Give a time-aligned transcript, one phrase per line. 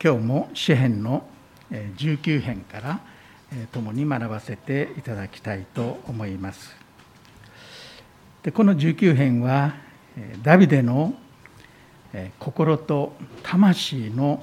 [0.00, 1.26] 今日も詩編の
[1.72, 3.00] 19編から
[3.72, 6.76] 共に学ばせていただきたいと思います。
[8.44, 9.74] でこの19編は
[10.40, 11.14] ダビデの
[12.38, 14.40] 心と魂の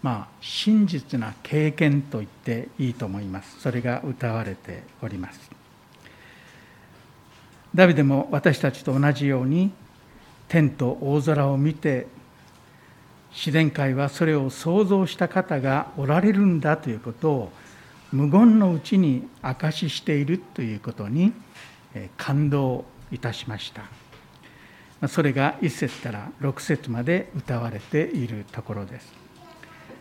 [0.00, 3.58] まあ真実な経験と言っていいと思います。
[3.58, 5.50] それが歌われております。
[7.74, 9.72] ダビデも私たちと同じように
[10.46, 12.06] 天と大空を見て
[13.34, 17.52] 自然界はそれを創造した方がおられるんだということを
[18.12, 21.32] 無言のうちに証ししているということに
[22.16, 25.08] 感動いたしました。
[25.08, 29.12] それが1節から6節まで歌われているところです。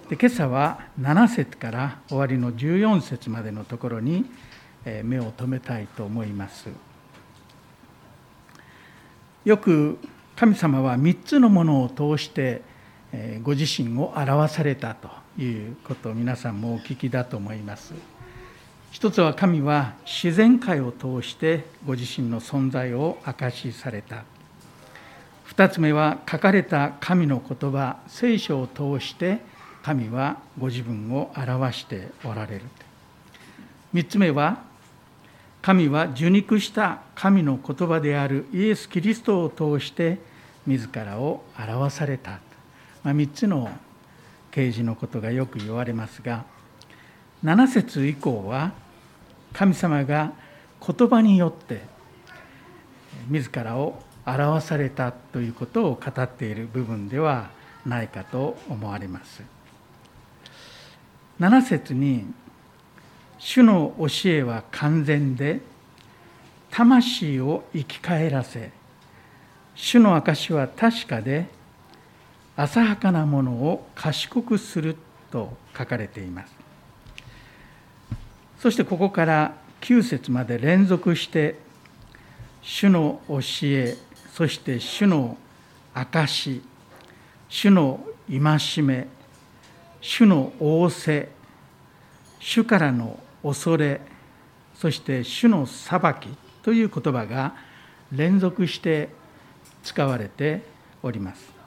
[0.10, 4.26] で今朝は7節から終わりの14節までのところに
[5.04, 6.70] 目を留めたいと思います。
[9.44, 9.98] よく
[10.36, 12.62] 神様は3つのものを通して
[13.44, 15.10] ご自身を表されたと
[15.42, 17.94] いうことを皆さんもお聞きだと思います。
[18.92, 24.24] 一つは神は自然界を通してご自身の存在を証しされた。
[25.44, 29.42] 二つ目は書かれた神の言葉聖書を通して
[29.84, 32.62] 神はご自分を表しておられる。
[33.92, 34.64] 三つ目は
[35.62, 40.18] 神は受肉した神の言葉であるイエス・キリストを通して
[40.66, 42.40] 自らを表された、
[43.04, 43.70] まあ、3つの
[44.52, 46.46] 啓示のことがよく言われますが
[47.44, 48.72] 7節以降は
[49.52, 50.32] 神様が
[50.86, 51.82] 言葉によって
[53.30, 57.50] 自らを表されたということを語っている部分では
[57.86, 59.44] ないかと思われます。
[61.40, 62.26] 7節に
[63.38, 65.60] 主の教えは完全で
[66.72, 68.72] 魂を生き返らせ
[69.76, 71.48] 主の証は確かで
[72.56, 74.96] 浅はかなものを賢くする
[75.32, 76.54] と書かれています。
[78.60, 81.56] そしてここから9節まで連続して
[82.62, 83.98] 主の教え
[84.32, 85.38] そして主の
[85.94, 86.62] 証
[87.50, 89.08] 主の戒め
[90.00, 91.30] 主の仰せ
[92.40, 94.00] 主からの恐れ
[94.76, 96.30] そして主の裁き
[96.62, 97.56] という言葉が
[98.12, 99.10] 連続して
[99.84, 100.64] 使われて
[101.02, 101.63] おります。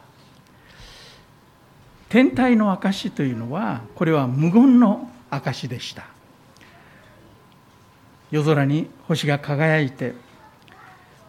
[2.09, 6.07] 天体の証というのはこれは無言の証でした
[8.31, 10.15] 夜空に星が輝いて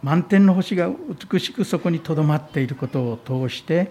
[0.02, 0.90] 満天の星が
[1.30, 3.16] 美しくそこにとどまっていることを
[3.48, 3.90] 通して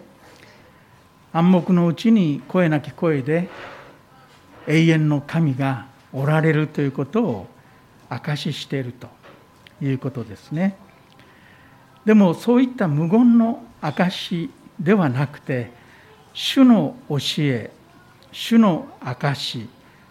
[1.34, 3.50] 暗黙のうちに声なき声で
[4.68, 7.48] 永遠の神がおられるということを
[8.10, 9.08] 証ししていると
[9.82, 10.78] いうことですね。
[12.06, 14.50] でもそういった無言の証
[14.80, 15.72] ではなくて
[16.38, 17.72] 主の教え
[18.32, 19.68] 主の証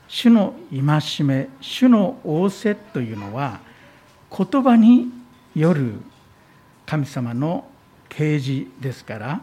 [0.09, 3.61] 主の戒め主の仰せというのは
[4.37, 5.09] 言葉に
[5.55, 6.01] よる
[6.85, 7.69] 神様の
[8.09, 9.41] 啓示ですから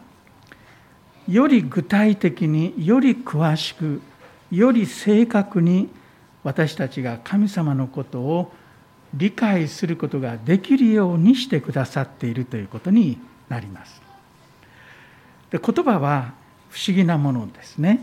[1.26, 4.02] より具体的により詳しく
[4.52, 5.90] より正確に
[6.44, 8.52] 私たちが神様のことを
[9.14, 13.18] 理解することができるようにしてくださっているということに
[13.48, 14.02] なります。
[15.50, 16.43] で言葉は
[16.74, 18.00] 不思議なものですね。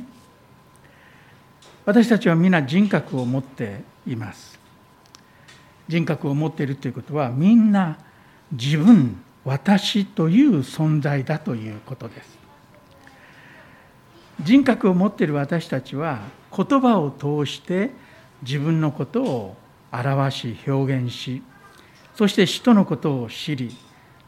[1.84, 4.60] 私たちは皆人格を持っています。
[5.88, 7.98] 人格を持っているということはみんな
[8.53, 12.38] 自分私という存在だということです。
[14.41, 16.20] 人格を持っている私たちは
[16.56, 17.91] 言葉を通して
[18.42, 19.56] 自分のことを
[19.91, 21.42] 表し表現し
[22.14, 23.76] そして使徒のことを知り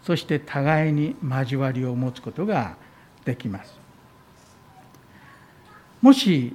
[0.03, 2.77] そして互いに交わりを持つことが
[3.25, 3.82] できます
[6.03, 6.55] もし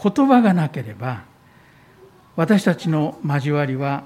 [0.00, 1.24] 言葉がなければ
[2.36, 4.04] 私たちの交わりは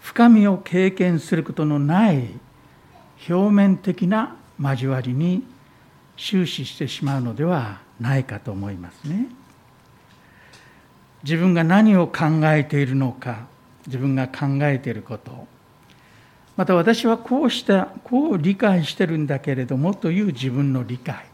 [0.00, 2.28] 深みを経験することのない
[3.28, 5.42] 表面的な交わりに
[6.16, 9.28] 終始してしまうのではないかと思いますね。
[11.24, 13.46] 自分が何を考えているのか
[13.86, 15.46] 自分が考えていること
[16.54, 21.24] また私はこうしたこう理解してるんだけれどもという自分の理解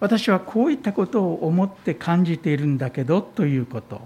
[0.00, 4.00] 私はこういったことを思って感じているんだけどということ。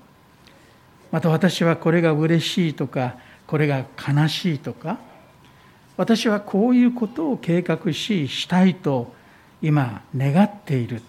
[1.13, 4.99] また私はこれが嬉しいとかこれが悲しいとか。
[5.97, 9.15] 私はこういうことを計画ししたいと
[9.63, 11.01] 今願っている。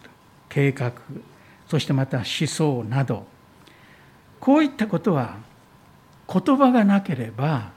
[0.48, 0.94] 計画。
[1.68, 3.26] そしてまた思想など。
[4.40, 5.38] こういったことは
[6.32, 7.72] 言葉がなければ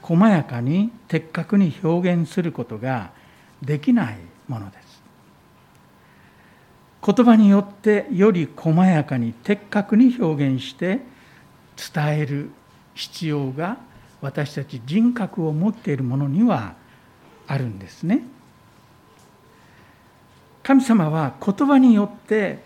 [0.00, 3.10] 細やかに的確に表現することが
[3.60, 4.87] できないものです。
[7.08, 11.00] 言葉によってより細やかに的確に表現して
[11.94, 12.50] 伝える
[12.92, 13.78] 必要が
[14.20, 16.74] 私たち人格を持っているものには
[17.46, 18.24] あるんですね。
[20.62, 22.58] 神様は言葉によって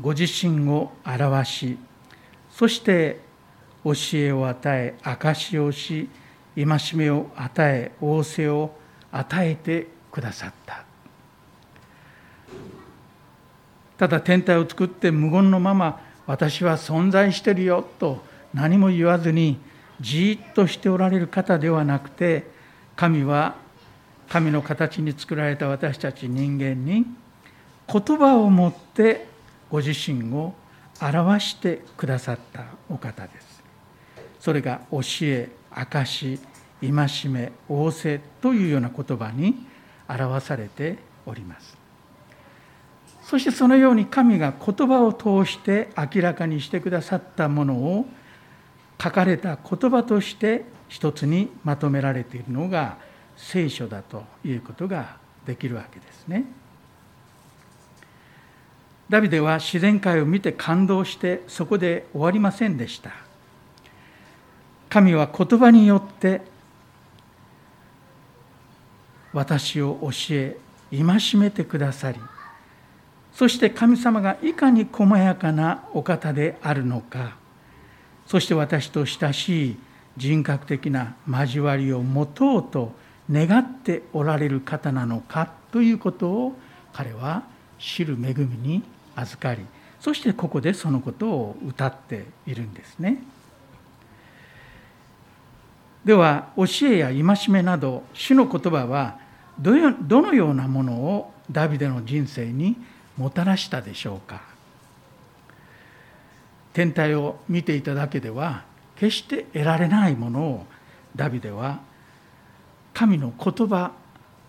[0.00, 1.78] ご自身を表し
[2.50, 3.20] そして
[3.84, 6.08] 教えを与え証しをし
[6.56, 8.72] 戒めを与え仰せを
[9.12, 10.85] 与えてくださった
[13.98, 18.22] ただ天体を作って無言のまま私は存在してるよと
[18.52, 19.58] 何も言わずに
[20.00, 22.44] じーっとしておられる方ではなくて
[22.96, 23.56] 神は
[24.28, 27.06] 神の形に作られた私たち人間に
[27.90, 29.26] 言葉をもって
[29.70, 30.54] ご自身を
[31.00, 33.62] 表してくださったお方です。
[34.40, 36.38] それが教え、証、
[36.80, 36.90] 戒
[37.28, 39.66] め、仰せというような言葉に
[40.08, 41.75] 表されております。
[43.26, 48.06] そしてそのように神が言葉を通して明らかにしてくださったものを
[49.02, 52.98] 書かれた言葉として一つにまとめられているのが
[53.36, 56.44] 聖書だということができるわけですね。
[59.08, 63.12] ダビデは自然界を見て感動してそこで終わりませんでした
[64.88, 66.42] 神は言葉によって
[69.32, 70.56] 私を教え
[70.90, 72.18] 戒めてくださり
[73.36, 77.36] そして神様がいかに細やかなお方であるのか
[78.26, 79.76] そして私と親しい
[80.16, 82.92] 人格的な交わりを持とうと
[83.30, 86.56] 願っておられる方なのかということを
[86.94, 87.42] 彼は
[87.78, 88.82] 知る恵みに
[89.14, 89.66] 預かり
[90.00, 93.22] そしてここでそのことを歌っているんですね。
[96.06, 99.18] では教えや戒めなど主の言葉は
[99.60, 99.72] ど
[100.22, 102.76] のようなものをダビデの人生に
[103.16, 104.42] もたらしたでしょうか。
[106.72, 108.64] 天体を見ていただけでは
[108.96, 110.66] 決して得られないものを
[111.14, 111.80] ダビデは
[112.92, 113.92] 神の言葉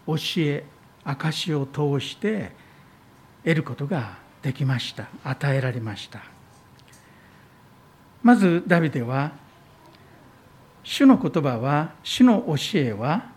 [0.05, 0.65] 教え
[1.05, 2.51] 証を通して
[3.43, 5.07] 得ることができました。
[5.23, 6.21] 与えられました。
[8.23, 9.31] まずダビデは
[10.83, 13.29] 主の言葉は主の教えは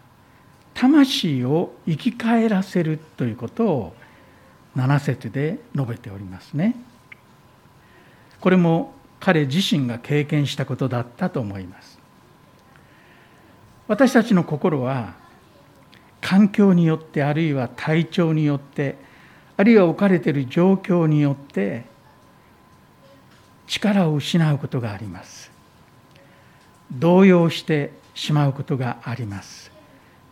[0.74, 3.94] 魂を生き返らせるということを
[4.76, 6.76] 7節で述べておりますね。
[8.40, 11.98] これも彼自身が経験したことだったと思います。
[13.88, 15.14] 私たちの心は
[16.20, 18.96] 環境によってあるいは体調によって
[19.56, 21.84] あるいは置かれている状況によって
[23.66, 25.50] 力を失うことがあります。
[26.92, 29.70] 動揺してしまうことがあります。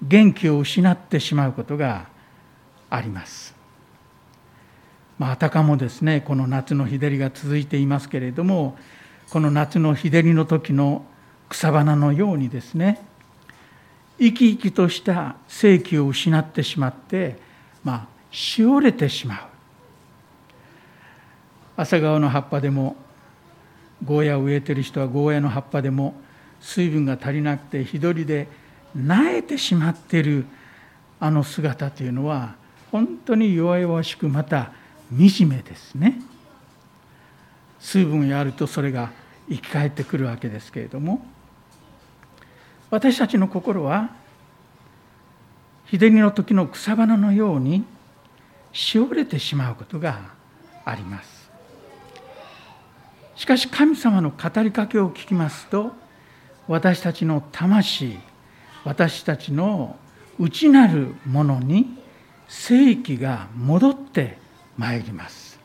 [0.02, 2.06] 元気を失ってしまうことが
[2.90, 3.57] あります。
[5.18, 8.78] まあ、あたかもですねこの夏の日照りが続いていますけれども
[9.30, 11.04] この夏の日照りの時の
[11.48, 13.04] 草花のようにですね
[14.18, 17.38] 生き生きとした生気を失ってしまって
[17.84, 19.38] まあしおれてしまう。
[21.76, 22.96] 朝顔の葉っぱでも
[24.04, 26.14] ゴーヤを植えてる人はゴーヤの葉っぱでも
[26.60, 28.48] 水分が足りなくて日取りで
[28.96, 30.44] 萎えてしまっている
[31.20, 32.56] あの姿というのは
[32.90, 34.72] 本当に弱々しくまた
[35.10, 36.20] 惨めですね。
[37.78, 39.10] 水分があるとそれが
[39.48, 41.24] 生き返ってくるわけですけれども。
[42.90, 44.10] 私たちの心は
[45.86, 47.84] 日照りの時の草花のように
[48.72, 50.20] しおれてしまうことが
[50.84, 51.50] あります。
[53.36, 55.92] しかし神様の語りかけを聞きますと
[56.66, 58.18] 私たちの魂
[58.84, 59.96] 私たちの
[60.38, 61.98] 内なるものに
[62.48, 64.38] 正気が戻って
[64.78, 65.58] まいります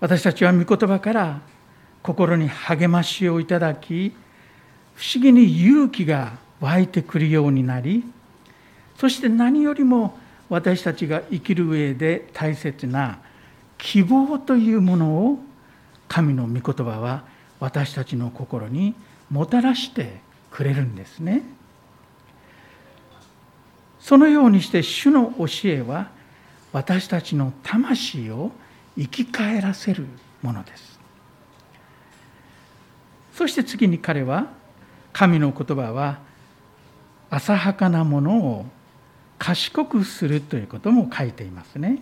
[0.00, 1.40] 私たちは御言葉から
[2.02, 4.12] 心に励ましをいただき
[4.94, 8.04] 不思議に勇気が湧いてくるようになり
[8.98, 13.20] そして何よりも私たちが生きる上で大切な
[13.78, 15.38] 希望というものを
[16.08, 17.24] 神の御言葉は
[17.58, 18.94] 私たちの心に
[19.30, 20.20] もたらして
[20.50, 21.42] くれるんですね。
[23.98, 26.10] そのようにして主の教えは
[26.72, 28.50] 私たちの魂を
[28.96, 30.06] 生き返らせる
[30.42, 30.98] ものです。
[33.34, 34.46] そして次に彼は
[35.12, 36.18] 神の言葉は
[37.30, 38.66] 浅はかなものを
[39.38, 41.98] 賢くするということも書いていますね。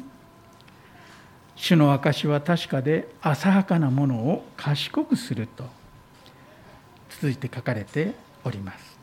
[1.57, 5.65] 主の証は確かで浅はかなものを賢くすると
[7.11, 8.99] 続いて書かれております。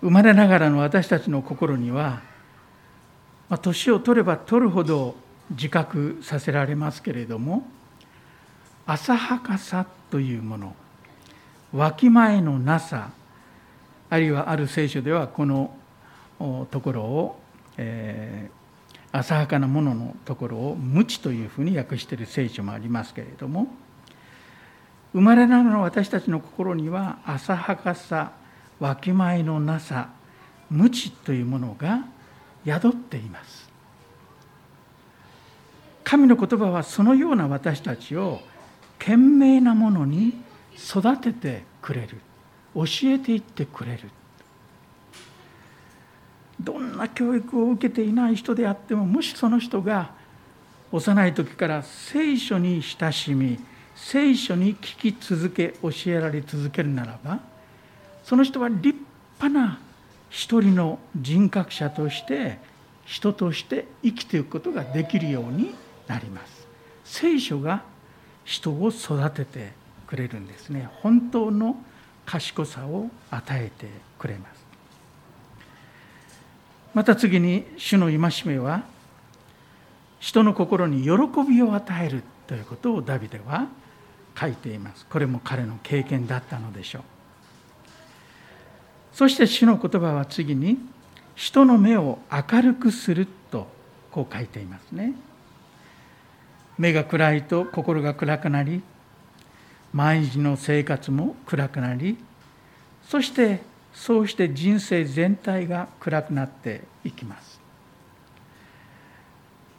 [0.00, 2.22] 生まれながらの私たちの心には
[3.52, 5.14] まあ、年を取れば取るほど
[5.50, 7.68] 自覚させられますけれども
[8.86, 10.74] 浅はかさというもの
[11.74, 13.10] わきまえのなさ
[14.08, 15.76] あるいはある聖書ではこの
[16.70, 17.40] ところを、
[17.76, 23.66] えー、浅はかなもののところを無知というふうに訳している聖書もありますけれども
[25.12, 28.32] 生まれながらの私たちの心には浅はかさ
[28.80, 30.08] わきまえのなさ
[30.70, 32.06] 無知というものが
[32.64, 33.70] 宿っています。
[36.04, 38.40] 神の言葉はそのような私たちを
[38.98, 40.34] 賢明なものに
[40.76, 42.18] 育ててくれる。
[42.74, 44.10] 教えていってくれる。
[46.60, 50.12] どんな教育を受けていない人であってももしその人が
[50.92, 53.58] 幼い時から聖書に親しみ
[53.94, 57.40] 聖書に聞き続け教えられ続けるならば
[58.24, 58.96] その人は立
[59.40, 59.80] 派な
[60.32, 62.58] 一人の人格者として
[63.04, 65.74] 人として生きていくことができるように
[66.08, 66.66] なります。
[67.04, 67.82] 聖書が
[68.44, 69.72] 人を育てて
[70.06, 70.88] くれるんですね。
[71.02, 71.76] 本当の
[72.24, 74.64] 賢さを与えてくれます。
[76.94, 78.84] また次に主の戒めは
[80.18, 81.10] 人の心に喜
[81.46, 83.66] びを与えるということをダビデは
[84.38, 85.04] 書いています。
[85.10, 87.02] これも彼の経験だったのでしょう。
[89.12, 90.78] そして主の言葉は次に
[91.34, 93.66] 人の目を明るくすると
[94.10, 95.12] こう書いていますね。
[96.78, 98.82] 目が暗いと心が暗くなり
[99.92, 102.16] 毎日の生活も暗くなり
[103.08, 103.60] そして
[103.92, 107.60] そうして人生全体が暗くなっていきます。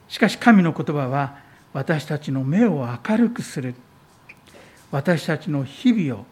[0.08, 1.38] しかし神の言葉は
[1.72, 3.74] 私たちの目を明るくする。
[4.92, 6.24] 私たちの日々を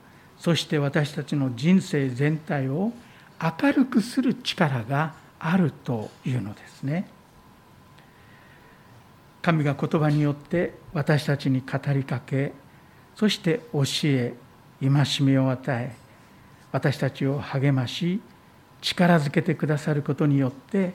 [0.43, 2.93] そして私たちの人生全体を
[3.41, 7.09] 明るくする力があるというのですね。
[9.41, 12.53] 神が言葉によって私たちに語りかけ
[13.15, 14.35] そして教え
[14.81, 15.95] 戒めを与え
[16.73, 18.21] 私たちを励まし
[18.81, 20.95] 力づけてくださることによって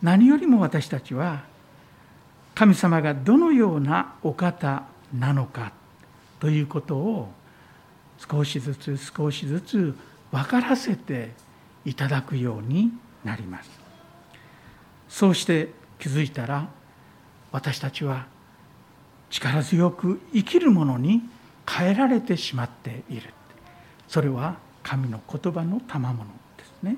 [0.00, 1.44] 何よりも私たちは
[2.54, 5.72] 神様がどのようなお方なのか
[6.38, 7.28] ということを
[8.18, 9.96] 少しずつ少しずつ
[10.30, 11.32] 分からせて
[11.84, 12.92] いただくように
[13.24, 13.70] なります。
[15.08, 16.68] そうして気づいたら
[17.52, 18.26] 私たちは
[19.30, 21.22] 力強く生きるものに
[21.68, 23.32] 変えられてしまっている。
[24.08, 26.24] それは神の言葉の賜物
[26.56, 26.96] ですね。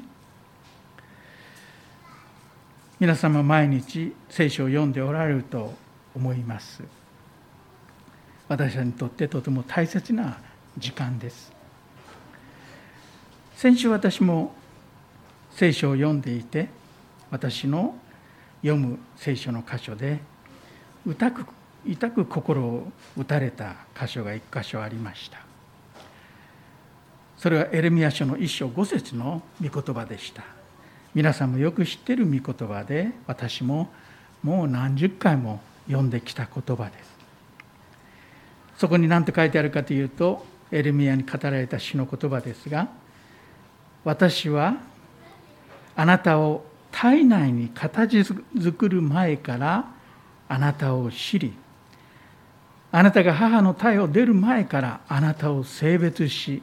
[3.00, 5.74] 皆様毎日聖書を読んでおられると
[6.14, 6.82] 思います。
[8.48, 10.38] 私たちにとってとても大切な
[10.78, 11.52] 時間です。
[13.56, 14.54] 先週私も
[15.50, 16.68] 聖書を読んでいて
[17.30, 17.96] 私の
[18.62, 20.20] 読む聖書の箇所で
[21.06, 21.44] 痛く
[21.86, 25.38] 痛く心を打たれた箇所が一箇所ありました。
[27.36, 30.42] それはエレミア書の一章五節の御言葉でした。
[31.14, 33.88] 皆さんもよく知っている御言葉で私も
[34.42, 37.18] もう何十回も読んできた言葉です。
[38.76, 42.88] そこに何て書いてあるかというとエレミアに語られた詩の言葉ですが
[44.04, 44.76] 私は
[45.96, 49.84] あなたを体内に形作る前から
[50.48, 51.54] あなたを知り
[52.90, 56.62] あなたが母の体を出る前からあなたを性別し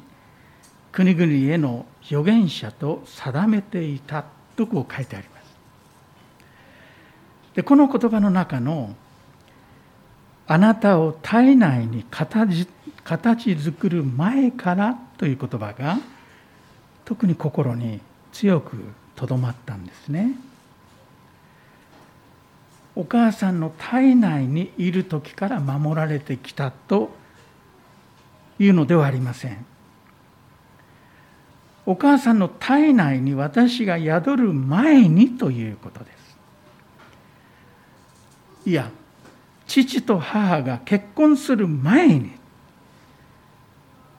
[0.92, 5.46] 国々への預言者と定めていたとこう書いてあります。
[7.56, 8.96] でこの言葉の中の
[10.48, 12.68] 「あなたを体内に形
[13.04, 15.98] 形作る前から」という言葉が
[17.06, 18.78] 特に心に強く
[19.16, 20.32] とどまったんですね。
[22.96, 27.14] お母さんの体内にいる時から守られてきたと
[28.58, 29.66] いうのではありません。
[31.86, 36.38] お母さんの体内に私が宿る前にということです。
[38.70, 38.90] いや、
[39.68, 42.32] 父と母が結婚する前に、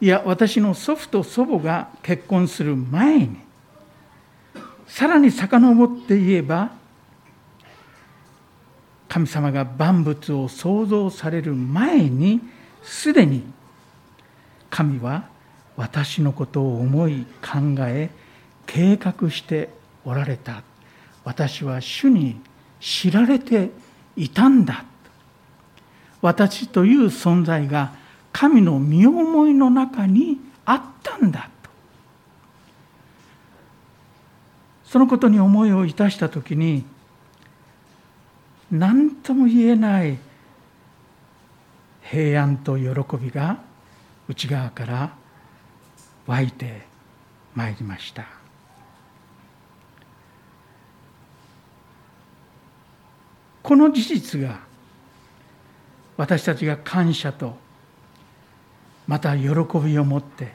[0.00, 3.36] いや、私の祖父と祖母が結婚する前に、
[4.86, 6.70] さらに遡って言えば、
[9.08, 12.40] 神様が万物を創造される前に
[12.82, 13.44] すでに
[14.68, 15.28] 神は
[15.76, 18.10] 私のことを思い考え
[18.66, 19.70] 計画して
[20.04, 20.62] おられた。
[21.24, 22.40] 私は主に
[22.80, 23.70] 知られて
[24.16, 24.84] いたんだ。
[26.26, 27.92] 私という存在が
[28.32, 31.70] 神の身思いの中にあったんだと。
[34.84, 36.84] そのことに思いをいたした時に
[38.72, 40.18] 何とも言えない
[42.02, 43.58] 平安と喜びが
[44.28, 45.14] 内側から
[46.26, 46.88] 湧いて
[47.54, 48.26] まいりました。
[53.62, 54.65] この事実が
[56.16, 57.56] 私たちが感謝と
[59.06, 60.52] また喜びを持って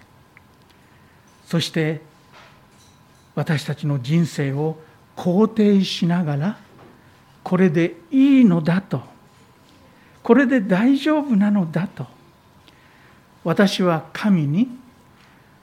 [1.45, 2.01] そして
[3.35, 4.77] 私たちの人生を
[5.15, 6.57] 肯定しながら
[7.43, 9.01] これでいいのだと
[10.23, 12.05] これで大丈夫なのだと
[13.43, 14.67] 私は神に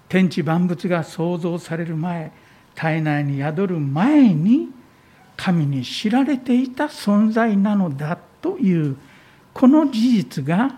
[0.08, 2.32] 天地万物が創造される前
[2.74, 4.68] 体内に宿る前に
[5.36, 8.96] 神に知られていた存在なのだという
[9.58, 10.70] この事実が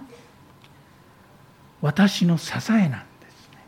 [1.82, 3.58] 私の支えなんですね。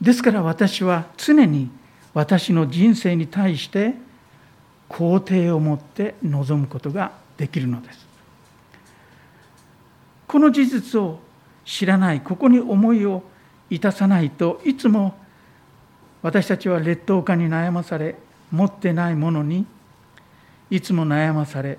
[0.00, 1.68] ですから私は常に
[2.12, 3.94] 私の人生に対して
[4.88, 8.06] 肯定を持って臨むことができるのです。
[10.28, 11.18] この事実を
[11.64, 13.24] 知らないここに思いを
[13.68, 15.18] いたさないといつも
[16.22, 18.14] 私たちは劣等感に悩まされ
[18.52, 19.66] 持ってないものに
[20.70, 21.78] いつも悩まされ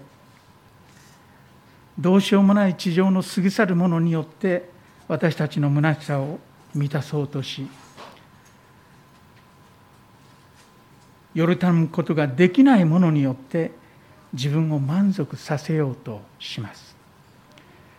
[1.98, 4.70] どうしようもない地上の過ぎ去るものによって
[5.08, 6.40] 私たちの虚しさを
[6.74, 7.68] 満たそうとし
[11.34, 13.72] よるたむことができないものによって
[14.34, 16.96] 自分を満足させようとします。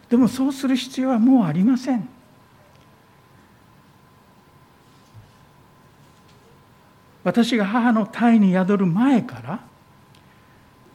[0.09, 2.09] でもそうする必要はもうありません。
[7.25, 9.61] 私が母の胎に宿る前から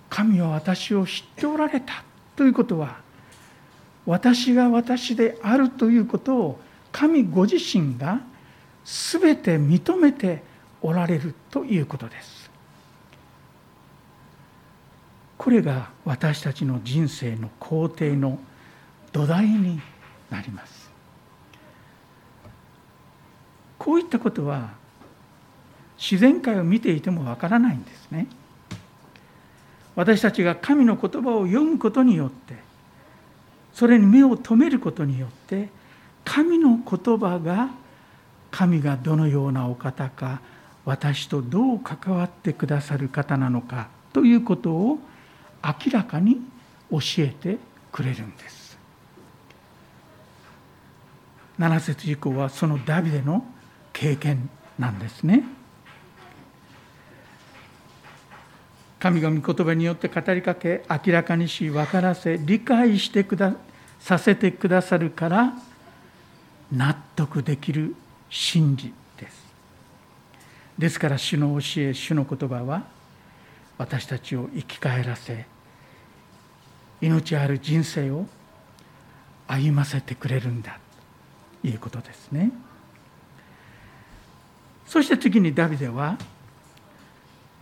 [0.09, 2.03] 神は私を知っておられた。
[2.41, 2.97] ということは
[4.07, 6.59] 私が私であるということを
[6.91, 8.19] 神ご自身が
[8.83, 10.41] 全て認めて
[10.81, 12.49] おられるということです。
[15.37, 18.39] これが私たちの人生の肯定の
[19.11, 19.79] 土台に
[20.31, 20.89] なります。
[23.77, 24.71] こういったことは
[25.95, 28.25] 自然界を見ていてもわからないんですね。
[29.95, 32.55] 私たちが神の言葉を読むことによって
[33.73, 35.69] それに目を留めることによって
[36.23, 37.69] 神の言葉が
[38.51, 40.41] 神がどのようなお方か
[40.85, 44.99] 私とどう関わってくださる方なのかということを
[45.63, 46.41] 明らかに
[46.89, 47.57] 教えて
[47.91, 48.77] くれるんです。
[51.59, 53.45] 7節以降はそのダビデの
[53.93, 54.49] 経験
[54.79, 55.43] なんですね。
[59.01, 63.55] 神が御言葉によって語りかけ明らかにし分からせ理解してくだ
[63.99, 65.53] させてくださるから
[66.71, 67.95] 納得できる
[68.29, 68.93] 真理
[70.77, 72.83] ですから主の教え主の言葉は
[73.77, 75.45] 私たちを生き返らせ
[77.01, 78.25] 命ある人生を
[79.47, 80.79] 歩ませてくれるんだ
[81.61, 82.51] ということですね。
[84.87, 86.17] そして次にダビデは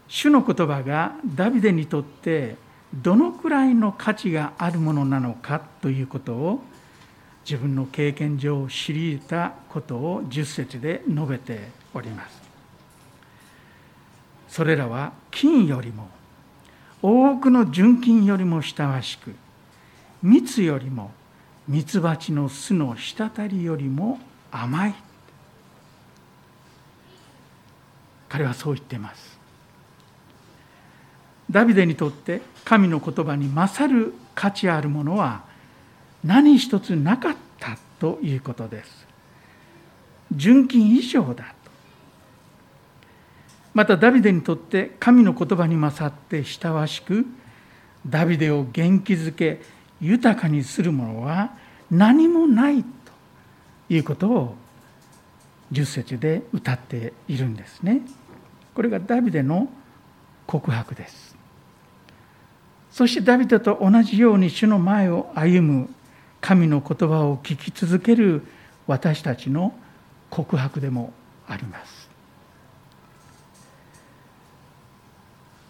[0.09, 2.57] 主の言葉がダビデにとって
[2.93, 6.61] どのくらいの価値があるものなのかということを
[7.45, 12.41] 自分の経験上知り得たことを10節で述べております。
[14.49, 16.09] それらは金よりも
[17.03, 19.35] 多くの純金よりも親しく
[20.23, 21.11] 蜜よりも
[21.67, 24.19] 蜜蜂の巣の滴りよりも
[24.51, 24.95] 甘い。
[28.27, 29.38] 彼はそう言っています。
[31.49, 35.43] ダビデにとって神の言葉に勝る価値あるものは
[36.23, 39.07] 何一つなかったということです
[40.31, 41.71] 純金以上だと
[43.73, 47.25] またダビデにとって神の言葉に勝って親しく
[48.07, 49.61] ダビデを元気づけ
[50.01, 51.51] 豊かにするものは
[51.91, 52.89] 何もないと
[53.89, 54.55] いうことを
[55.71, 58.01] 十節で歌っているんですね。
[58.73, 59.67] これがダビデの
[60.47, 61.38] 告白です。
[62.99, 65.89] そしてダビデと同じように主の前を歩む
[66.41, 68.45] 神の言葉を聞き続ける
[68.87, 69.73] 私たちの
[70.29, 71.13] 告白でも
[71.47, 72.09] あります。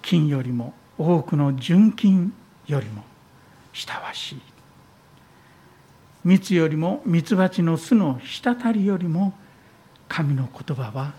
[0.02, 2.34] 金よりも多くの純金
[2.66, 3.04] よりも
[3.74, 4.42] 親しい
[6.24, 9.36] 蜜よりも蜜蜂の巣の滴りよりも
[10.08, 11.14] 神の言葉は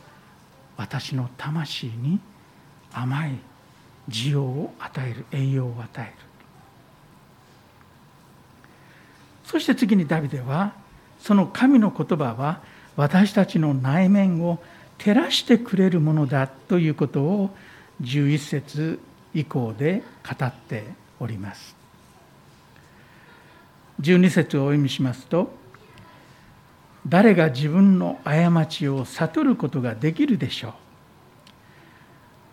[0.76, 2.18] 私の魂に
[2.92, 3.49] 甘い
[4.10, 6.12] 需要を与える栄養を与える。
[9.44, 10.74] そして次にダビデは
[11.18, 12.60] その神の言葉は
[12.96, 14.58] 私たちの内面を
[14.98, 17.50] 照らしてくれるものだということを
[18.02, 19.00] 11節
[19.34, 20.02] 以降で
[20.38, 20.84] 語って
[21.18, 21.74] おります。
[24.00, 25.52] 12節をお読みしますと
[27.06, 30.72] 誰が自分の過ちを悟ることができるでしょう。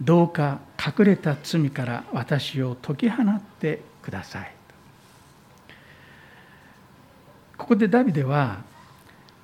[0.02, 4.52] どうか隠れた罪から私を解き放ってください。
[7.58, 8.62] ここでダビデは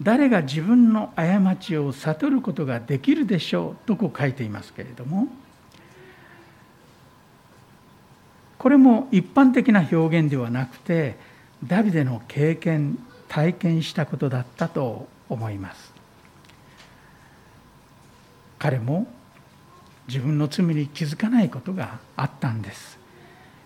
[0.01, 5.27] 誰が自分の過ちを悟ることができるでしょうとこう書いていますけれども
[8.57, 11.17] これも一般的な表現ではなくて
[11.65, 15.91] ダビデの経験体験したことだったと思います。
[18.59, 19.07] 彼も
[20.07, 22.99] 自分の罪に気づかないことがあったんです。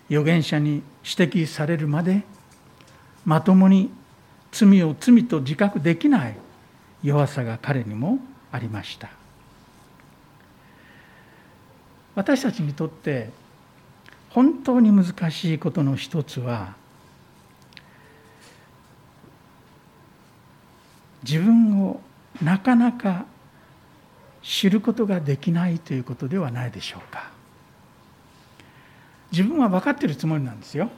[0.10, 2.23] 預言者に指摘されるまで
[3.26, 3.91] まともに
[4.52, 6.38] 罪を罪と自覚できない
[7.04, 8.19] 弱さが彼にも
[8.52, 9.10] ありました。
[12.15, 13.30] 私たちにとって
[14.30, 16.76] 本当に難しいことの一つは
[21.23, 22.00] 自分を
[22.41, 23.26] なかなか
[24.48, 27.30] 知ることができないということではないでしょうか。
[29.30, 30.90] 自分は分かっているつもりなんですよ。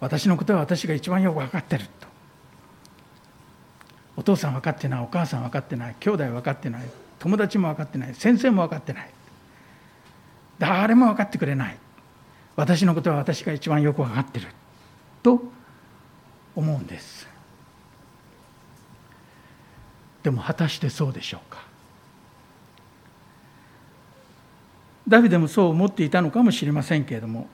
[0.00, 2.06] 私のことは私が一番よく分かってると。
[4.16, 6.82] お父さん分かってないお母さん分かってない兄弟分かってない
[7.20, 9.10] 友達も分かってない先生も分かってない
[10.58, 11.76] 誰も分かってくれない。
[12.54, 14.48] 私のことは私が一番よく分かってる
[15.22, 15.40] と
[16.54, 17.37] 思うんです。
[20.28, 21.62] でも果たしてそうでしょうか？
[25.08, 27.48] ダビデもそう思っていたのかもしれませんけれども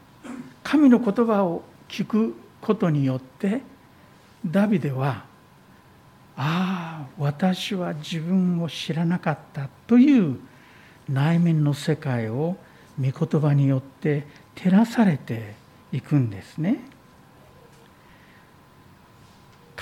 [0.65, 3.63] 神の言葉を聞くことによって
[4.45, 5.23] ダビデは
[6.37, 10.41] ああ私は自分を知らなかったという
[11.09, 12.57] 内面の世界を
[13.01, 15.55] 御言葉によって照らされて
[15.93, 16.81] いくんですね。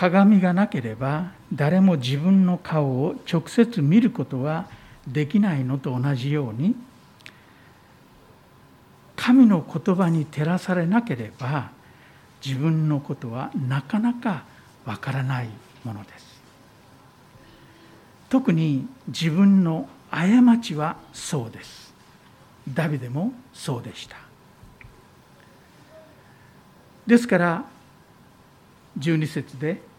[0.03, 4.67] 鏡がなければ誰も自分の顔を直接見ることは
[5.07, 6.75] できないのと同じように
[9.15, 11.71] 神の言葉に照らされなければ
[12.45, 14.43] 自分のことはなかなか
[14.85, 15.49] わからない
[15.85, 16.43] ものです。
[18.29, 20.27] 特に自分の過
[20.59, 21.95] ちはそうです。
[22.75, 24.17] ダビデもそうでした。
[27.07, 27.65] ですから
[28.99, 29.92] 12節で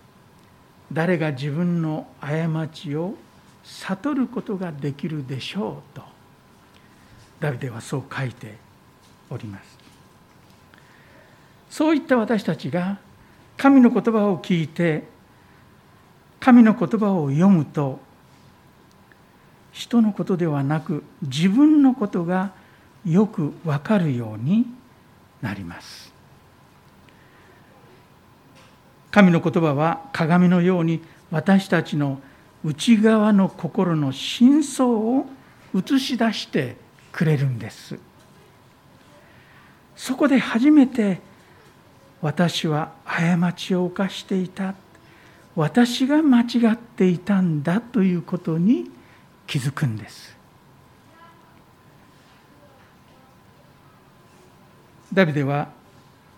[0.94, 3.16] 誰が自分の過ちを
[3.64, 6.04] 悟ることができるでしょうと
[7.40, 8.56] ダビデはそう書いて
[9.30, 9.78] おります。
[11.70, 13.00] そういった私たちが
[13.58, 15.08] 神の言葉を聞いて
[16.40, 18.00] 神の言葉を読むと
[19.72, 22.52] 人のことではなく自分のことが
[23.06, 24.68] よくわかるように
[25.42, 26.13] なります。
[29.14, 31.00] 神の言葉は鏡のように
[31.30, 32.20] 私たちの
[32.66, 35.28] 内側の心の真相を
[35.76, 36.78] 映し出して
[37.12, 38.00] くれるんです。
[39.96, 41.22] そこで初めて
[42.24, 44.74] 私は過ちを犯していた。
[45.56, 48.90] 私が間違っていたんだということに
[49.46, 50.36] 気づくんです。
[55.14, 55.70] ダビデは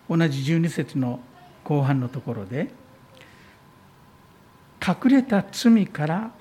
[0.10, 1.22] 同じ12節の
[1.66, 2.70] 後半のところで
[4.86, 6.32] 隠れた罪から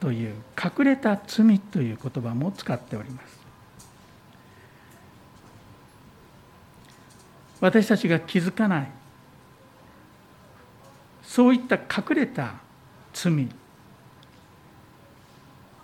[0.00, 3.40] という隠れた罪という言葉も使っております。
[7.60, 8.90] 私たちが気づかない
[11.22, 12.54] そういった隠れた
[13.12, 13.48] 罪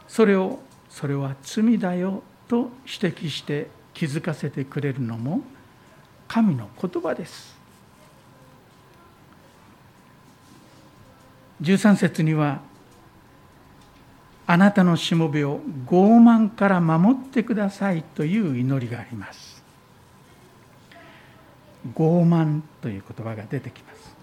[0.09, 5.43] それをそれは罪だよと指摘して気づかせてくれるのも
[6.27, 7.56] 神の言葉です。
[11.63, 12.61] 13節には
[14.47, 19.65] あなたのしもべを傲慢から守ってくださいという祈りがあります。
[21.95, 24.17] 傲慢という言葉が出てきます。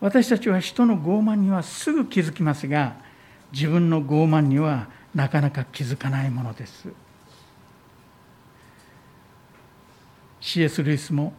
[0.00, 2.94] 私たちは人の傲慢にはすぐ気づきますが
[3.52, 6.88] 自分の傲慢にはなかなか気づかないものです。
[10.40, 10.82] C.S.
[10.82, 11.32] ルイスも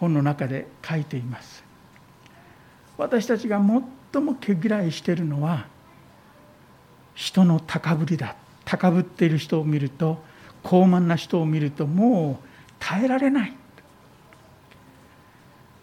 [0.00, 1.59] 本の中で書いています。
[3.00, 3.58] 私たちが
[4.12, 5.66] 最も毛嫌いしているのは
[7.14, 8.36] 人の高ぶりだ。
[8.66, 10.22] 高ぶっている人を見ると
[10.62, 12.46] 高慢な人を見るともう
[12.78, 13.54] 耐えられない。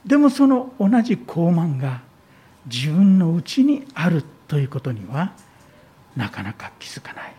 [0.05, 2.01] でもその同じ高慢が
[2.65, 5.33] 自分のうちにあるということには
[6.15, 7.33] なかなか気づかない。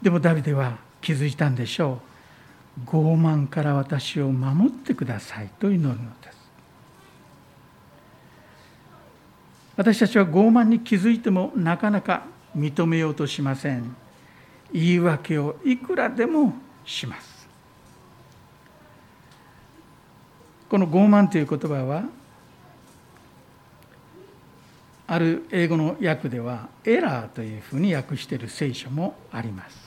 [0.00, 2.15] でもダビデは気づいたんでしょう。
[2.84, 6.36] 傲慢から私を守ってくださいと祈るのです。
[9.76, 12.24] 私たちは傲慢に気づいてもなかなか
[12.56, 13.96] 認めようとしません。
[14.72, 17.48] 言い訳をいくらでもします。
[20.68, 22.04] この傲慢という言葉は
[25.06, 29.85] ある英語の訳ではエラーというふうに訳している聖書もあります。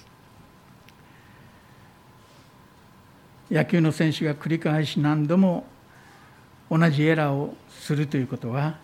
[3.52, 5.66] 野球の選手が繰り返し何度も
[6.70, 8.78] 同じエラーをするということは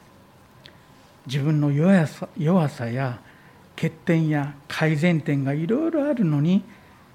[1.27, 3.19] 自分の弱さ弱さや
[3.75, 6.63] 欠点や改善点がいろいろあるのに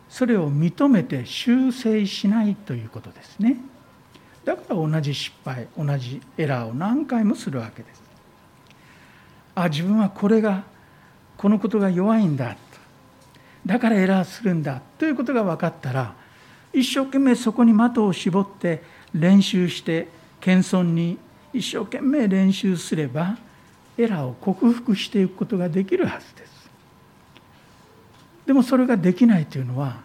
[0.08, 3.56] それを認めて修正しないということですね。
[4.44, 8.02] だから同じ失敗同じエラーを何回もするわけです。
[9.54, 10.64] あ自分はこれが
[11.36, 12.56] このことが弱いんだ。
[13.64, 14.82] だからエラーするんだ。
[14.98, 16.14] ということが分かったら
[16.72, 20.08] 一生懸命そこに的を絞って練習して
[20.40, 21.18] 謙遜に
[21.52, 23.36] 一生懸命練習すれば
[23.98, 26.70] エラーを克服していくことができるはずです。
[28.46, 30.00] でもそれができないというのは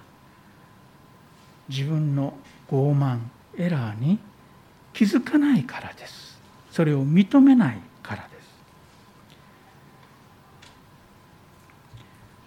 [1.69, 2.34] 自分の
[2.69, 3.19] 傲慢
[3.58, 4.19] エラーに
[4.93, 6.39] 気づかないからです。
[6.71, 8.36] それを認めないからです。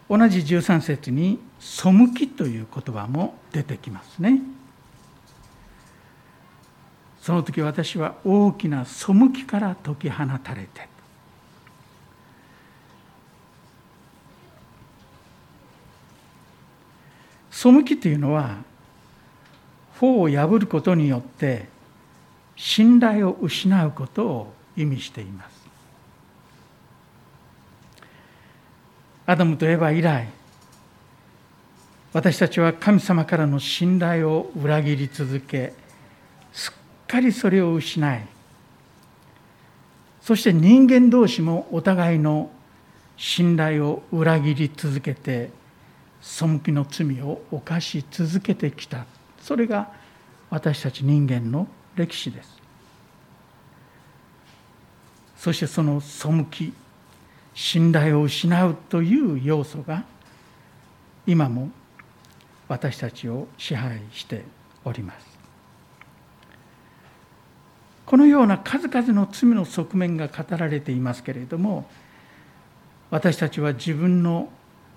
[0.08, 4.40] 同じ13節に「背き」という言葉も出てきますね。
[7.20, 10.88] その時私は大きな背きから解き放たれて
[17.50, 18.56] 背きというのは
[19.98, 21.68] 法を破ることによって
[22.56, 25.58] 信頼を失うことを意味しています。
[29.26, 30.28] アダムとエヴァ以来
[32.18, 35.72] 私たちは神様からの信頼を裏切り続け
[36.52, 38.26] すっかりそれを失い
[40.20, 42.50] そして人間同士もお互いの
[43.16, 45.50] 信頼を裏切り続けて
[46.20, 49.06] 背きの罪を犯し続けてきた。
[49.40, 49.92] それが
[50.50, 52.58] 私たち人間の歴史です。
[55.36, 56.72] そしてその背き
[57.54, 60.02] 信頼を失うという要素が
[61.24, 61.70] 今も
[62.68, 64.44] 私たちを支配して
[64.84, 65.38] おります。
[68.06, 71.86] このような数々の罪の側面が語られていますけれども
[73.10, 74.48] 私たちは自分の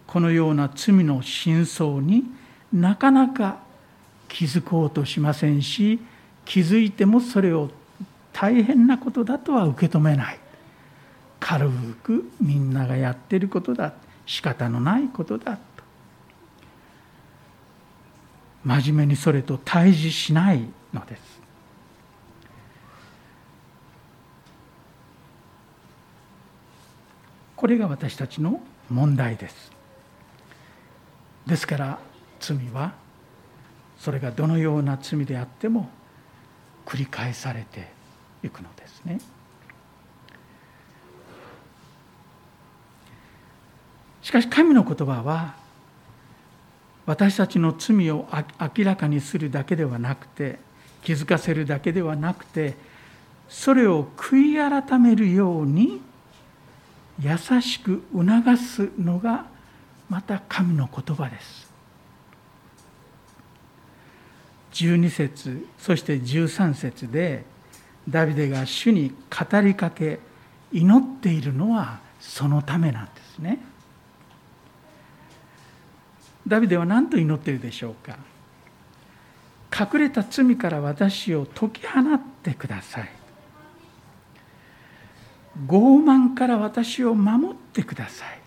[0.08, 2.24] このような罪の真相に
[2.72, 3.60] なかなか
[4.30, 6.00] 気づこうとしませんし
[6.46, 7.70] 気づいてもそれを
[8.32, 10.40] 大変なことだとは受け止めない。
[11.40, 13.94] 軽くみんながやってることだ。
[14.26, 15.60] 仕方のないことだ。
[18.64, 21.42] 真面目にそれと対峙しないのです
[27.56, 29.72] これが私たちの問題です
[31.46, 32.00] ですから
[32.40, 32.94] 罪は
[33.98, 35.90] それがどのような罪であっても
[36.86, 37.92] 繰り返されて
[38.44, 39.20] いくのですね。
[44.24, 45.56] しかし神の言葉は
[47.06, 48.28] 私たちの罪を
[48.60, 50.60] 明らかにするだけではなくて
[51.04, 52.76] 気づかせるだけではなくて
[53.50, 56.02] それを悔い改めるように
[57.20, 59.46] 優しく促すのが
[60.10, 61.72] また神の言葉です。
[64.74, 67.44] 12節そして13節で
[68.08, 70.20] ダビデが主に語りかけ
[70.72, 73.60] 祈っているのはそのためなんですね。
[76.52, 78.18] ダビデは何と祈っているでしょうか？
[79.94, 83.10] 隠れた罪から私を解き放ってください。
[85.66, 88.42] 傲慢から私を守ってください。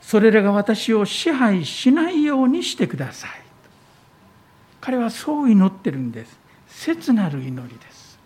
[0.00, 3.30] それらが私を支配しないようにしてください。
[4.80, 6.36] 彼はそう祈ってるんです。
[6.68, 8.18] 切なる祈りです。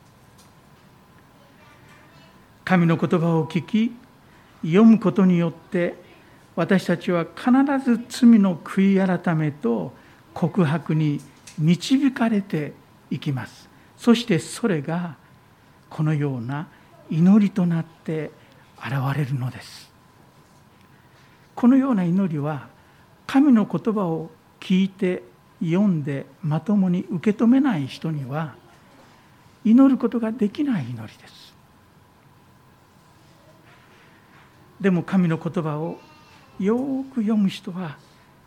[2.64, 3.92] 神の言葉を聞き
[4.62, 6.07] 読むことによって
[6.58, 7.52] 私たちは必
[7.84, 9.92] ず罪の悔い改めと
[10.34, 11.20] 告白に
[11.56, 12.72] 導かれて
[13.12, 13.68] いきます。
[13.96, 15.14] そしてそれが
[15.88, 16.66] このような
[17.10, 18.32] 祈りとなって
[18.76, 19.88] 現れるのです。
[21.54, 22.66] このような祈りは
[23.28, 25.22] 神の言葉を聞いて
[25.60, 28.56] 読んでまともに受け止めない人には
[29.64, 31.54] 祈ることができない祈りです。
[34.80, 36.00] でも神の言葉を
[36.58, 36.76] よ
[37.14, 37.96] く読む人は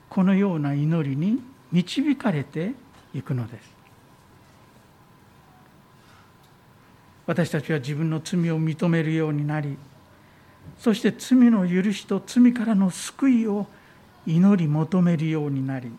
[0.09, 2.73] このような祈りに導かれて
[3.13, 3.81] いくのです。
[7.31, 9.77] 私たちは自分の罪を認めるようになり
[10.77, 13.67] そして罪の許しと罪からの救いを
[14.27, 15.91] 祈り求めるようになり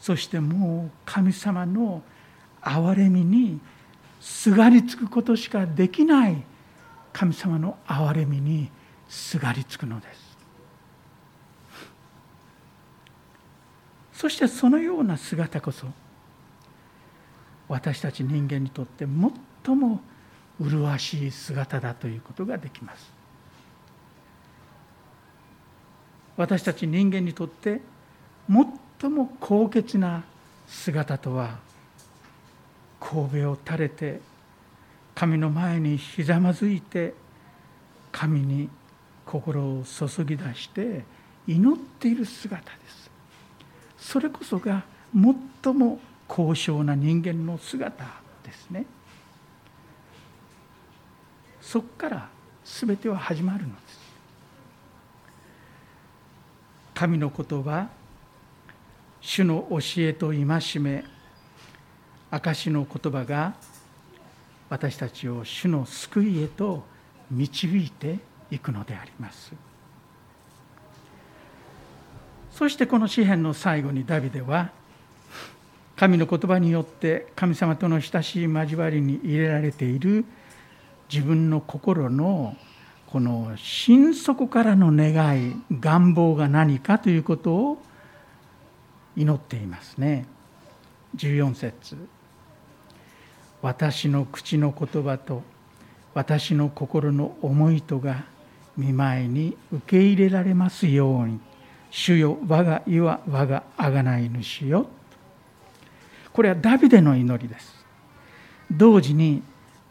[0.00, 2.02] そしてもう神様の
[2.60, 3.60] 憐れみに
[4.20, 6.42] すがりつくことしかできない
[7.12, 8.70] 神様の憐れみに
[9.08, 10.25] すがりつくのです。
[14.16, 15.86] そしてそのような姿こそ
[17.68, 19.06] 私たち人間にとって
[19.64, 20.00] 最も
[20.58, 23.12] 麗しい姿だということができます。
[26.36, 27.80] 私たち人間にとって
[29.00, 30.22] 最も高潔な
[30.66, 31.58] 姿とは
[33.00, 34.20] 神戸を垂れて
[35.14, 37.14] 神の前にひざまずいて
[38.12, 38.70] 神に
[39.26, 41.04] 心を注ぎ出して
[41.46, 43.05] 祈っている姿です。
[44.06, 48.04] それこそが最も高尚な人間の姿
[48.44, 48.86] ですね。
[51.60, 52.28] そこから
[52.64, 53.98] 全ては始まるのです。
[56.94, 57.88] 神の言葉
[59.20, 60.44] 主の教えと戒
[60.78, 61.04] め
[62.30, 63.54] 証の言葉が
[64.70, 66.84] 私たちを主の救いへと
[67.28, 68.20] 導いて
[68.52, 69.52] いくのであります。
[72.56, 74.70] そしてこの詩篇の最後にダビデは
[75.94, 80.24] 神の言葉によって神様との親しい交わりに入れられている
[81.12, 82.56] 自分の心の
[83.08, 87.78] この心底からの願い願望が何かということを
[89.16, 90.24] 祈っていますね。
[91.14, 91.96] 14節。
[93.60, 95.42] 私の口の言葉と
[96.14, 98.24] 私の心の思いとが
[98.78, 101.38] 見舞いに受け入れられますように。
[101.96, 104.86] 主よ我が意は我が贖い主よ。
[106.30, 107.74] これはダビデの祈りです。
[108.70, 109.42] 同時に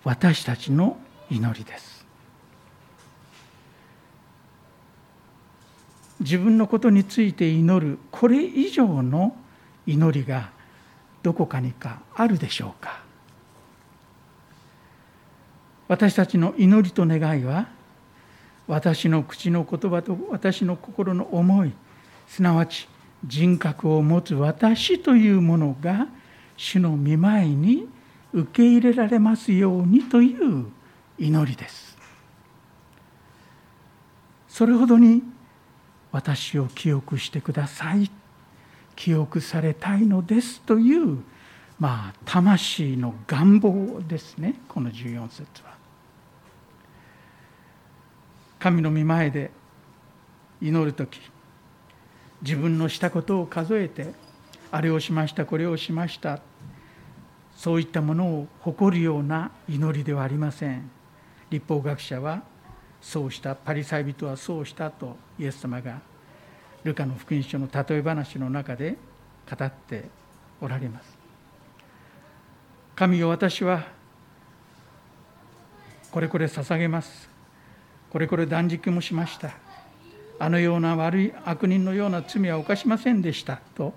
[0.03, 0.99] 私たちの
[1.31, 2.05] 祈りです。
[6.19, 9.35] 自分のことについて祈るこれ以上の
[9.87, 10.51] 祈りが
[11.23, 13.01] どこかにかあるでしょうか。
[15.87, 17.67] 私たちの祈りと願いは
[18.67, 21.73] 私の口の言葉と私の心の思い
[22.27, 22.87] すなわち
[23.25, 26.07] 人格を持つ私というものが
[26.57, 27.87] 主の見舞いに
[28.33, 30.65] 受け入れられますようにという
[31.17, 31.97] 祈りです。
[34.47, 35.23] それほどに
[36.11, 38.09] 私を記憶してください。
[38.95, 41.19] 記憶されたいのですという
[41.79, 44.55] まあ魂の願望ですね。
[44.67, 45.75] この14節は。
[48.59, 49.51] 神の御前で
[50.61, 51.19] 祈る時
[52.41, 54.13] 自分のしたことを数えて
[54.71, 56.39] あれをしましたこれをしました。
[57.55, 60.89] そういったものを誇るような祈りではありません。
[61.49, 62.43] 立法学者は
[63.01, 66.01] そうしたパリサイ人はそうしたとイエス様が
[66.83, 68.97] ルカの福音書の例え話の中で
[69.49, 70.09] 語って
[70.59, 71.17] おられます。
[72.95, 73.85] 神よ私は
[76.11, 77.29] これこれ捧げます。
[78.09, 79.64] これこれ断食もしました。
[80.39, 83.93] あのような悪い悪人のような罪は犯しませんでしたと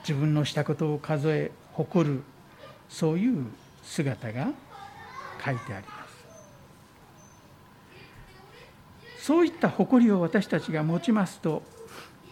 [0.00, 2.22] 自分のしたことを数え誇る
[2.88, 3.46] そういう
[3.82, 4.48] 姿が
[5.44, 6.10] 書いてあります。
[9.24, 11.62] そういった誇りを私たちが持ちますと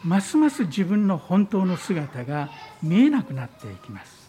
[0.03, 2.51] ますます自分の本当の姿が
[2.83, 4.29] 見えなくなっていきます。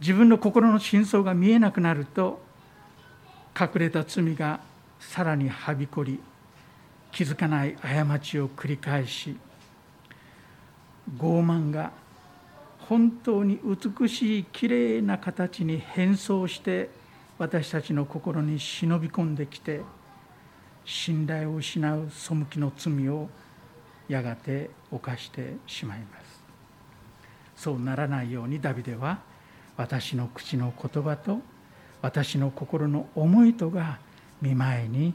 [0.00, 2.40] 自分の心の真相が見えなくなると
[3.58, 4.60] 隠れた罪が
[4.98, 6.20] さらにはびこり
[7.12, 9.36] 気づかない過ちを繰り返し
[11.16, 11.92] 傲慢が
[12.80, 16.90] 本当に美しいきれいな形に変装して
[17.38, 19.82] 私たちの心に忍び込んできて
[20.84, 23.28] 信頼を失う背きの罪を
[24.08, 26.38] やがて犯してしまいます。
[27.56, 29.18] そうならないようにダビデは
[29.76, 31.40] 私の口の言葉と
[32.00, 33.98] 私の心の思いとが
[34.40, 35.14] 見舞いに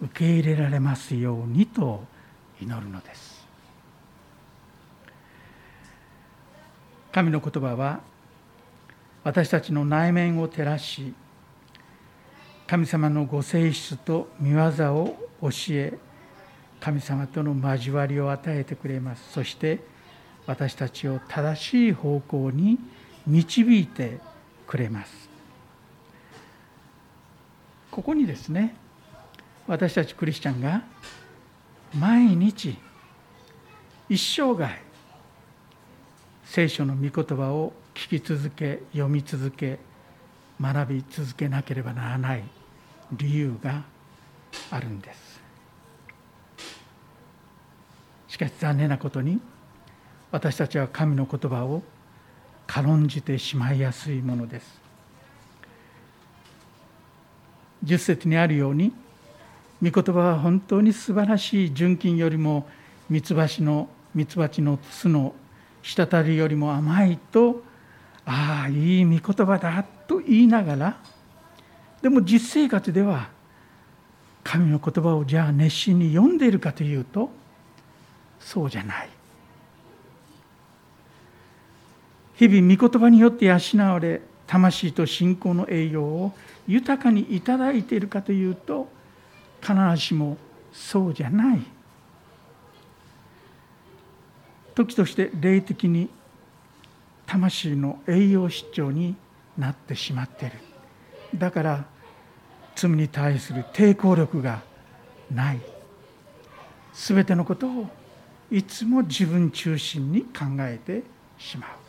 [0.00, 2.04] 受け入れられますようにと
[2.60, 3.46] 祈るのです。
[7.12, 8.00] 神の言葉は
[9.22, 11.12] 私たちの内面を照らし
[12.66, 15.98] 神様のご性質と見業を教え
[16.80, 19.32] 神様との交わりを与えてくれます。
[19.32, 19.80] そして
[20.46, 22.78] 私たちを正しい方向に
[23.26, 24.18] 導いて
[24.66, 25.31] くれます。
[27.92, 28.74] ここにですね
[29.68, 30.82] 私たちクリスチャンが
[31.94, 32.76] 毎日
[34.08, 34.80] 一生涯
[36.44, 39.78] 聖書の御言葉を聞き続け読み続け
[40.60, 42.44] 学び続けなければならない
[43.12, 43.82] 理由が
[44.70, 45.42] あるんです。
[48.28, 49.38] しかし残念なことに
[50.30, 51.82] 私たちは神の言葉を
[52.66, 54.81] 軽んじてしまいやすいものです。
[57.82, 58.92] 十節にあるように
[59.82, 62.68] 御言葉は本当に素晴らしい純金よりも
[63.10, 65.34] ミツバチのミツバチの巣の
[65.82, 67.64] 滴りよりも甘いと
[68.24, 70.96] ああいい御言葉だと言いながら
[72.00, 73.28] でも実生活では
[74.44, 77.30] 神の言葉をじゃあ熱心に読んでいるかというと
[78.40, 79.08] そうじゃない。
[82.34, 86.32] 日々御言葉によって養われ魂と信仰の栄養を
[86.66, 88.88] 豊かにいただいているかというと
[89.60, 90.36] 必ずしも
[90.72, 91.62] そうじゃない。
[94.74, 96.08] 時として霊的に
[97.26, 99.14] 魂の栄養失調に
[99.56, 100.58] なってしまっている。
[101.34, 101.84] だから
[102.74, 104.62] 罪に対する抵抗力が
[105.30, 105.60] ない。
[106.94, 107.88] 全てのことを
[108.50, 111.02] いつも自分中心に考えて
[111.38, 111.81] しまう。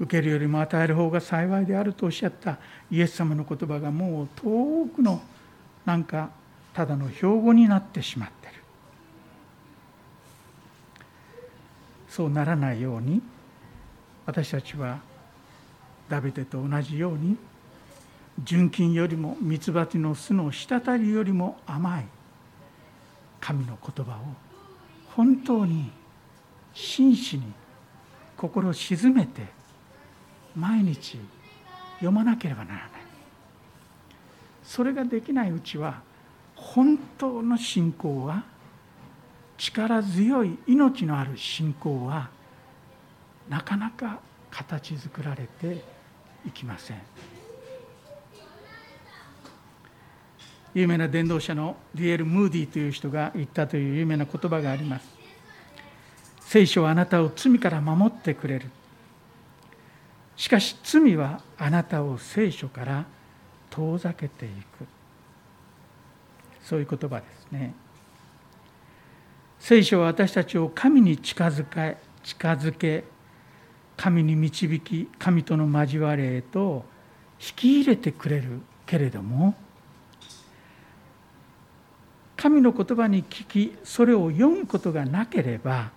[0.00, 2.56] 受けるよりも与える方が幸いであるとおっしゃった
[2.90, 5.20] イエス様の言葉がもう遠くの
[5.84, 6.30] なんか
[6.72, 8.54] ただの標語になってしまってる。
[12.08, 13.22] そうならないように
[14.26, 14.98] 私たちは
[16.08, 17.36] ダビデと同じように
[18.42, 22.06] 純金よりもミツバチの巣の滴りよりも甘い
[23.40, 24.16] 神の言葉を
[25.14, 25.90] 本当に
[26.72, 27.42] 真摯に
[28.36, 29.59] 心を静めて
[30.56, 31.18] 毎日
[31.94, 32.90] 読まなければならない。
[34.62, 36.00] それができないうちは
[36.54, 38.44] 本当の信仰は
[39.58, 42.30] 力強い命のある信仰は
[43.48, 44.20] なかなか
[44.50, 45.84] 形作られて
[46.46, 46.98] いきません。
[50.72, 55.08] 有名な伝道者のリエル・ムーディという人が言ったという有名な言葉があります。
[56.40, 58.70] 聖書はあなたを罪から守ってくれる。
[60.40, 63.04] しかし罪はあなたを聖書から
[63.68, 64.86] 遠ざけていく。
[66.62, 67.74] そういう言葉ですね。
[69.58, 73.04] 聖書は私たちを神に近づけ近づけ
[73.98, 76.86] 神に導き神との交わりへと
[77.38, 79.54] 引き入れてくれるけれども
[82.38, 85.90] 神の言葉に聞きそれを読むことがなければ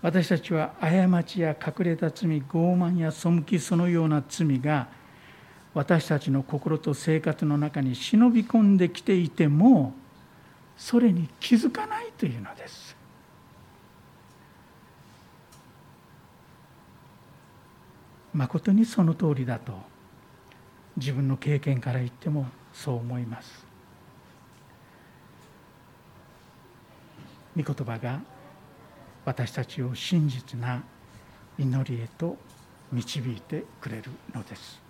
[0.00, 4.88] 私たちは過ちや隠れた罪傲慢や背きそのような罪が
[5.74, 9.94] 私たちの心と生活の中に忍び込んできていても
[10.76, 12.96] それに気づかないというのです。
[18.32, 19.72] 誠にその通りだと
[20.96, 23.66] 自分の経験から言ってもそう思います。
[27.56, 28.20] 御言葉が
[29.28, 30.82] 私たちを真実な
[31.58, 32.38] 祈りへと
[32.90, 34.04] 導いてくれる
[34.34, 34.80] のです。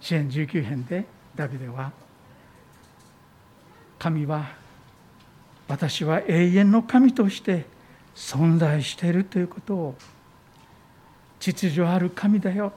[0.00, 1.04] 支援19編で
[1.36, 1.92] ダビデは
[3.96, 4.56] 神は
[5.68, 7.64] 私は永遠の神として
[8.16, 9.94] 存在しているということを
[11.38, 12.72] 秩序ある神だよ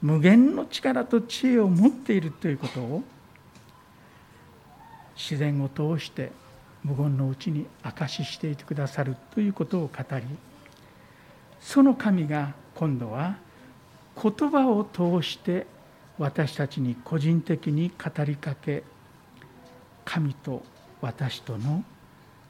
[0.00, 3.02] 無限の力と知恵を持っているということを
[5.14, 6.32] 自然を通して
[6.84, 10.24] 無言のうちに証ししていてくださるということを語り
[11.60, 13.36] その神が今度は
[14.20, 15.66] 言葉を通して
[16.18, 18.82] 私たちに個人的に語りかけ
[20.04, 20.62] 神と
[21.00, 21.84] 私との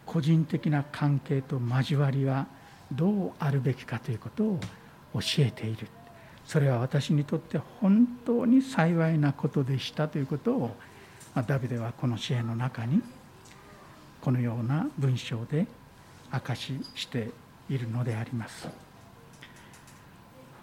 [0.06, 2.46] 個人的な関係と交わりは
[2.90, 4.60] どうあるべきかということを
[5.14, 5.86] 教えている。
[6.44, 10.76] それは私にとって本当に幸いなことでしたということを
[11.46, 13.00] ダビデはこの支援の中に
[14.20, 15.66] このような文章で
[16.30, 17.30] 証しして
[17.68, 18.68] いるのであります。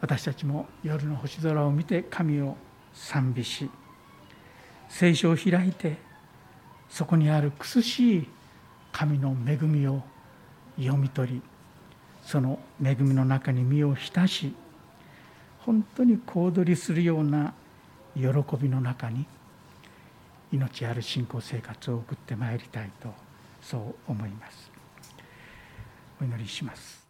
[0.02, 2.56] 私たちも夜の星空を見て神を
[2.94, 3.70] 賛美し
[4.90, 5.98] 聖書を開いて
[6.90, 8.28] そこにある苦しい
[8.92, 10.02] 神の恵みを
[10.78, 11.42] 読み取り
[12.24, 14.54] その恵みの中に身を浸し
[15.60, 17.54] 本当に小躍りするような
[18.16, 18.28] 喜
[18.60, 19.26] びの中に
[20.52, 23.14] 命ある信仰生活を送ってまいりたいと
[23.70, 24.72] そう思います。
[26.22, 27.06] お祈りします。